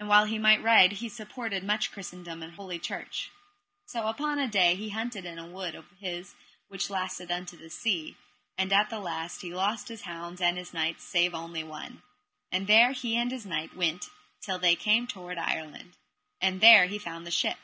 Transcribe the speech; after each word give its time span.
And 0.00 0.08
while 0.08 0.24
he 0.24 0.40
might 0.40 0.60
ride 0.60 0.94
he 0.94 1.08
supported 1.08 1.62
much 1.62 1.92
Christendom 1.92 2.42
and 2.42 2.54
Holy 2.54 2.80
Church. 2.80 3.30
So 3.86 4.08
upon 4.08 4.40
a 4.40 4.48
day 4.48 4.74
he 4.74 4.88
hunted 4.88 5.24
in 5.24 5.38
a 5.38 5.46
wood 5.46 5.76
of 5.76 5.84
his 6.00 6.34
which 6.66 6.90
lasted 6.90 7.30
unto 7.30 7.56
the 7.56 7.70
sea; 7.70 8.16
and 8.58 8.72
at 8.72 8.90
the 8.90 8.98
last 8.98 9.42
he 9.42 9.54
lost 9.54 9.86
his 9.86 10.02
hounds 10.02 10.40
and 10.40 10.58
his 10.58 10.74
knights 10.74 11.04
save 11.04 11.32
only 11.32 11.62
one: 11.62 12.02
and 12.50 12.66
there 12.66 12.90
he 12.90 13.16
and 13.16 13.30
his 13.30 13.46
knight 13.46 13.76
went 13.76 14.08
till 14.40 14.56
that 14.56 14.62
they 14.62 14.74
came 14.74 15.06
toward 15.06 15.38
Ireland, 15.38 15.92
and 16.40 16.60
there 16.60 16.86
he 16.86 16.98
found 16.98 17.24
the 17.24 17.30
ship. 17.30 17.58